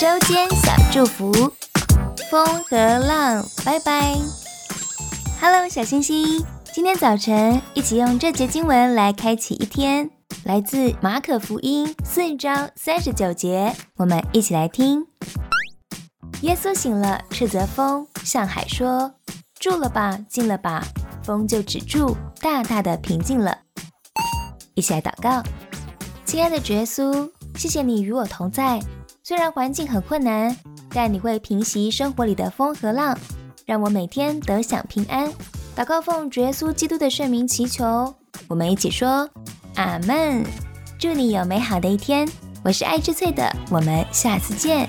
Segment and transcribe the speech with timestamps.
[0.00, 1.32] 周间小祝福，
[2.30, 4.14] 风和浪，拜拜。
[5.40, 6.40] Hello，小星星，
[6.72, 10.08] 今天早晨一起用这节经文来开启一天，
[10.44, 15.04] 来自马可福音四章三十九节，我们一起来听。
[16.42, 19.12] 耶稣醒了，斥责风，向海说
[19.58, 20.86] ：“住了吧，静了吧。”
[21.24, 23.58] 风就止住，大大的平静了。
[24.74, 25.42] 一起来祷告，
[26.24, 28.80] 亲爱的耶稣，谢谢你与我同在。
[29.28, 30.56] 虽然环境很困难，
[30.88, 33.14] 但你会平息生活里的风和浪，
[33.66, 35.30] 让我每天得享平安。
[35.76, 38.14] 祷告奉主耶稣基督的圣名祈求，
[38.48, 39.28] 我们一起说
[39.74, 40.42] 阿门。
[40.98, 42.26] 祝你有美好的一天。
[42.64, 44.88] 我是爱吃脆的，我们下次见。